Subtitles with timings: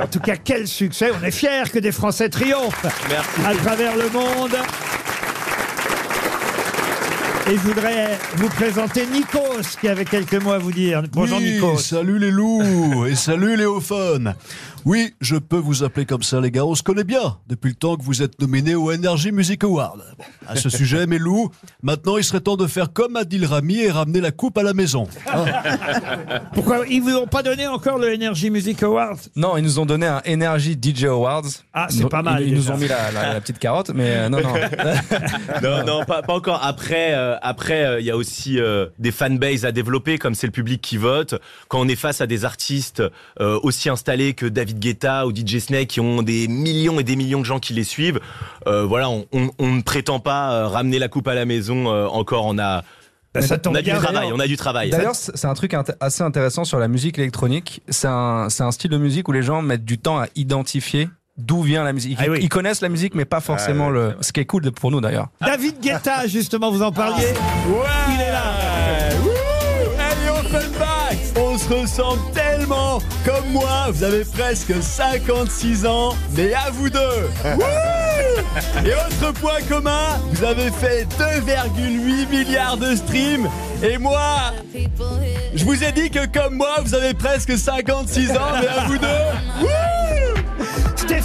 [0.00, 1.10] En tout cas, quel succès.
[1.20, 2.86] On est fiers que des Français triomphent
[3.44, 4.56] à travers le monde.
[7.50, 11.02] Et je voudrais vous présenter Nikos, qui avait quelques mots à vous dire.
[11.12, 11.78] Bonjour Oui, Nikos.
[11.78, 14.34] salut les loups et salut Léophone.
[14.86, 17.74] Oui, je peux vous appeler comme ça les gars, on se connaît bien depuis le
[17.74, 20.00] temps que vous êtes nominés au Energy Music Award.
[20.16, 21.50] Bon, à ce sujet, mes loups,
[21.82, 24.72] maintenant il serait temps de faire comme Adil Rami et ramener la coupe à la
[24.72, 25.06] maison.
[26.54, 29.18] Pourquoi ils vous ont pas donné encore le Energy Music Awards?
[29.36, 31.42] Non, ils nous ont donné un Energy DJ Awards.
[31.74, 34.08] Ah, c'est pas mal, Ils, ils nous ont mis la, la- la petite carotte, mais
[34.16, 34.54] euh, non, non.
[35.62, 36.60] Non, non, pas, pas encore.
[36.64, 40.46] Après, euh, après, euh, il y a aussi euh, des fanbases à développer, comme c'est
[40.46, 41.34] le public qui vote.
[41.68, 43.02] Quand on est face à des artistes
[43.40, 47.16] euh, aussi installés que David Guetta ou DJ Snake, qui ont des millions et des
[47.16, 48.20] millions de gens qui les suivent,
[48.66, 52.46] voilà, on, on- on ne prétend pas ramener la coupe à la maison encore.
[52.46, 52.82] On a,
[53.40, 54.30] ça on tombe a du travail.
[54.32, 54.90] On a du travail.
[54.90, 57.82] D'ailleurs, c'est un truc assez intéressant sur la musique électronique.
[57.88, 61.08] C'est un, c'est un style de musique où les gens mettent du temps à identifier
[61.36, 62.18] d'où vient la musique.
[62.20, 62.38] Ils, Ah oui.
[62.42, 64.16] ils connaissent la musique, mais pas forcément le.
[64.20, 65.28] Ce qui est cool pour nous d'ailleurs.
[65.40, 67.26] David Guetta, justement, vous en parliez.
[68.14, 68.42] Il est là.
[69.98, 76.70] Hey Offenbach On se ressemble tellement Comme moi, vous avez presque 56 ans, mais à
[76.72, 76.98] vous deux
[77.44, 77.62] Wouh
[78.84, 83.48] Et autre point commun, vous avez fait 2,8 milliards de streams,
[83.82, 84.52] et moi,
[85.54, 88.98] je vous ai dit que comme moi, vous avez presque 56 ans, mais à vous
[88.98, 89.06] deux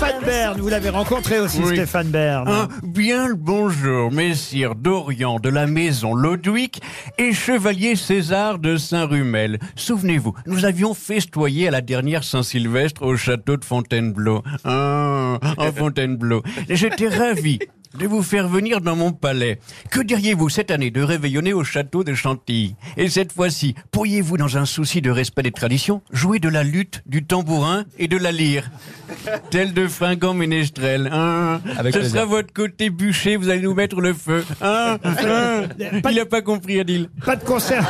[0.00, 1.76] Stéphane Bern, vous l'avez rencontré aussi, Oui.
[1.76, 2.48] Stéphane Bern.
[2.48, 6.80] Un bien le bonjour, messire Dorian de la maison Lodwick
[7.18, 9.58] et chevalier César de Saint-Rumel.
[9.76, 14.42] Souvenez-vous, nous avions festoyé à la dernière Saint-Sylvestre au château de Fontainebleau.
[14.64, 16.42] Ah, en Fontainebleau.
[16.70, 17.58] J'étais ravi
[17.98, 19.58] de vous faire venir dans mon palais.
[19.90, 24.56] Que diriez-vous cette année de réveillonner au château de Chantilly Et cette fois-ci, pourriez-vous, dans
[24.56, 28.32] un souci de respect des traditions, jouer de la lutte, du tambourin et de la
[28.32, 28.70] lyre
[29.50, 31.10] Tel de fringant ménestrel.
[31.12, 32.16] Hein Avec Ce plaisir.
[32.20, 34.44] sera votre côté bûcher, vous allez nous mettre le feu.
[34.62, 35.62] Hein Hein
[36.10, 37.08] Il n'a pas compris, Adil.
[37.24, 37.84] Pas de concert,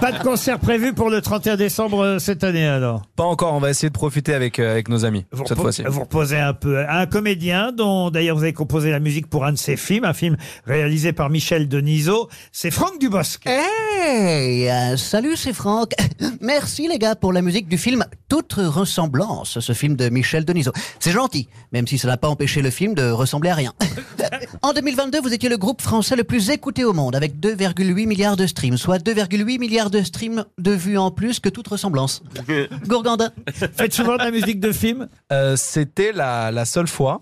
[0.00, 3.02] pas de concert prévu pour le 31 décembre euh, cette année alors.
[3.16, 3.54] Pas encore.
[3.54, 5.82] On va essayer de profiter avec euh, avec nos amis Vous, cette fois-ci.
[5.86, 6.84] vous reposez un peu.
[6.88, 10.14] Un comédien dont d'ailleurs vous avez composé la musique pour un de ses films, un
[10.14, 13.46] film réalisé par Michel Denisot, c'est Franck Dubosc.
[13.46, 15.92] Hey, euh, salut, c'est Franck.
[16.40, 20.72] Merci les gars pour la musique du film Toute ressemblance, ce film de Michel Denisot.
[20.98, 23.72] C'est gentil, même si ça n'a pas empêché le film de ressembler à rien.
[24.62, 28.36] en 2022, vous étiez le groupe français le plus écouté au monde, avec 2,8 milliards
[28.36, 32.22] de streams, soit 2,8 milliards de streams de vues en plus que toute ressemblance.
[32.86, 33.30] Gourgandin.
[33.52, 37.20] Faites souvent de la musique de film Euh, C'était la, la seule fois,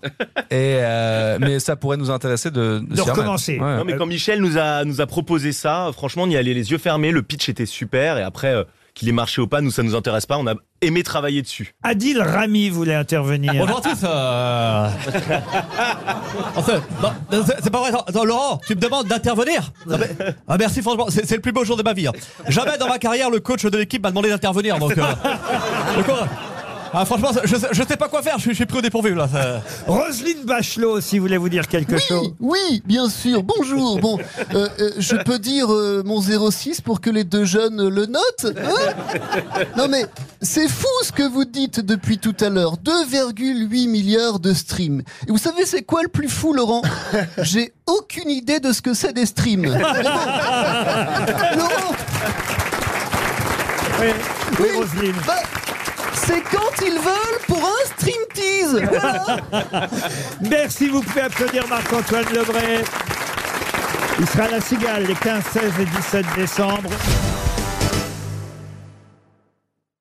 [0.49, 3.59] et euh, mais ça pourrait nous intéresser de, recommencer.
[3.59, 3.77] Ouais.
[3.77, 6.71] Non, mais quand Michel nous a, nous a proposé ça, franchement, on y allait les
[6.71, 7.11] yeux fermés.
[7.11, 8.17] Le pitch était super.
[8.17, 8.63] Et après, euh,
[8.93, 10.37] qu'il ait marché ou pas, nous, ça nous intéresse pas.
[10.37, 11.73] On a aimé travailler dessus.
[11.81, 13.53] Adil Rami voulait intervenir.
[13.55, 14.03] Bonjour à tous.
[14.03, 14.87] euh.
[16.55, 16.81] Enfin,
[17.63, 17.91] c'est- pas vrai.
[18.07, 20.09] Attends, Laurent, tu me demandes d'intervenir Ah, mais-
[20.47, 22.07] ah, Merci, franchement, c'est le plus beau jour de ma vie.
[22.07, 22.11] hein.
[22.47, 24.77] Jamais dans ma carrière le coach de l'équipe m'a demandé d'intervenir.
[24.77, 25.01] Donc, euh,
[25.95, 26.13] donc, euh,
[26.93, 28.35] ah, franchement, je, sais- je sais pas quoi faire.
[28.37, 29.27] Je, suis- je suis pris au dépourvu là.
[29.27, 32.33] ça- Roselyne Bachelot, si vous voulez vous dire quelque chose.
[32.39, 33.41] Oui, bien sûr.
[33.43, 33.99] Bonjour.
[33.99, 34.19] Bon,
[34.53, 38.45] euh, euh, je peux dire euh, mon 06 pour que les deux jeunes le notent
[38.45, 38.93] hein?
[39.77, 40.05] Non mais
[40.41, 42.75] c'est fou ce que vous dites depuis tout à l'heure.
[42.77, 45.01] 2,8 milliards de streams.
[45.27, 46.81] Et vous savez c'est quoi le plus fou, Laurent?
[47.39, 49.65] J'ai aucune idée de ce que c'est des streams.
[51.55, 51.95] Laurent,
[53.99, 54.13] Oui, oui,
[54.59, 54.67] Oui.
[54.77, 55.15] Roselyne.
[55.25, 55.33] bah,
[56.25, 58.81] c'est quand ils veulent pour un stream tease.
[60.49, 62.83] Merci, vous pouvez applaudir Marc-Antoine Lebray.
[64.19, 66.89] Il sera à la Cigale les 15, 16 et 17 décembre.